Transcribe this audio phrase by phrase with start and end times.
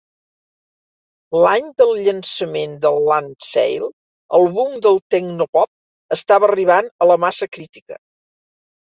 [1.43, 3.91] L'any del llançament de "Landsale",
[4.41, 8.05] el boom del tecnopop estava arribant a la massa crítica.